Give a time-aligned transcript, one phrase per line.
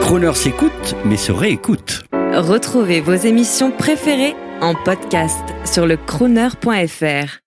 [0.00, 2.04] Croner s'écoute, mais se réécoute.
[2.12, 7.40] Retrouvez vos émissions préférées en podcast sur le crooner.fr.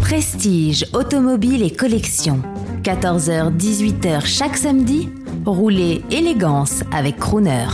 [0.00, 2.40] Prestige, automobile et collection.
[2.84, 5.08] 14h-18h chaque samedi,
[5.44, 7.66] roulez élégance avec Crooner.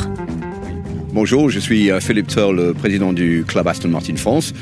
[1.14, 4.54] Bonjour, je suis euh, Philippe Turr, le président du club Aston Martin France.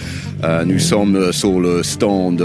[0.43, 2.45] Euh, nous sommes euh, sur le stand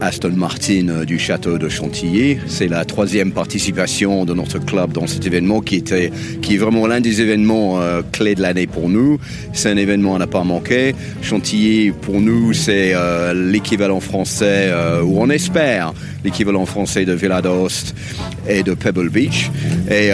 [0.00, 2.38] Aston Martin du château de Chantilly.
[2.46, 6.10] C'est la troisième participation de notre club dans cet événement qui était,
[6.42, 7.80] qui est vraiment l'un des événements
[8.12, 9.18] clés de l'année pour nous.
[9.52, 10.94] C'est un événement à ne pas manquer.
[11.22, 12.94] Chantilly, pour nous, c'est
[13.34, 14.72] l'équivalent français,
[15.04, 15.92] ou on espère,
[16.24, 17.94] l'équivalent français de Villa d'Aoste
[18.48, 19.50] et de Pebble Beach.
[19.90, 20.12] Et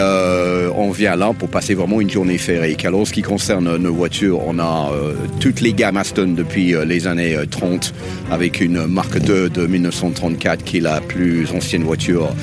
[0.77, 2.77] on vient là pour passer vraiment une journée fériée.
[2.85, 6.85] Alors, ce qui concerne nos voitures, on a euh, toutes les gammes Aston depuis euh,
[6.85, 11.85] les années 30, euh, avec une marque 2 de 1934 qui est la plus ancienne
[11.85, 12.35] voiture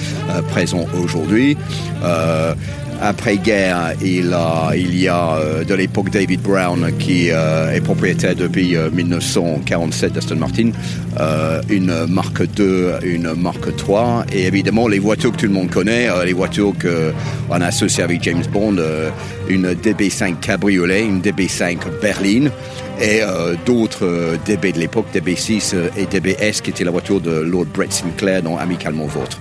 [0.49, 1.57] présente aujourd'hui
[3.01, 4.27] après-guerre, il,
[4.95, 10.35] y a euh, de l'époque David Brown qui euh, est propriétaire depuis 1947 euh, d'Aston
[10.35, 10.71] Martin,
[11.69, 16.07] une marque 2, une marque 3, et évidemment les voitures que tout le monde connaît,
[16.25, 18.77] les voitures qu'on a associées avec James Bond,
[19.49, 22.49] une DB5 Cabriolet, une DB5 Berlin,
[23.01, 23.21] et
[23.65, 28.41] d'autres DB de l'époque, DB6 et DBS, qui était la voiture de Lord Brett Sinclair
[28.41, 29.39] dans Amicalement Vôtre.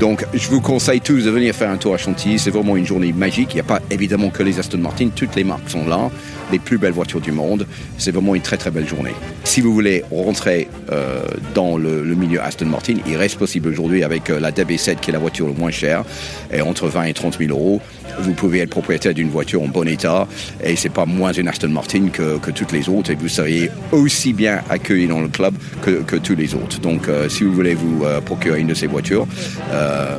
[0.00, 2.38] Donc, je vous conseille tous de venir faire un tour à Chantilly.
[2.38, 3.52] C'est vraiment une journée magique.
[3.52, 5.08] Il n'y a pas évidemment que les Aston Martin.
[5.14, 6.10] Toutes les marques sont là.
[6.52, 7.66] Les plus belles voitures du monde.
[7.98, 9.14] C'est vraiment une très très belle journée.
[9.44, 11.22] Si vous voulez rentrer euh,
[11.54, 15.12] dans le, milieu Aston Martin, il reste possible aujourd'hui avec euh, la DB7 qui est
[15.12, 16.04] la voiture le moins chère,
[16.52, 17.80] et entre 20 et 30 000 euros
[18.20, 20.26] vous pouvez être propriétaire d'une voiture en bon état
[20.62, 24.32] et c'est pas moins une Aston Martin que, toutes les autres et vous seriez aussi
[24.32, 26.80] bien accueilli dans le club que, tous les autres.
[26.80, 29.26] Donc euh, si vous voulez vous euh, procurer une de ces voitures,
[29.70, 30.18] euh,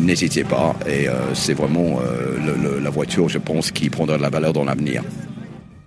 [0.00, 2.00] n'hésitez pas et c'est vraiment
[2.82, 5.02] la voiture, je pense, qui prendra de la valeur dans l'avenir.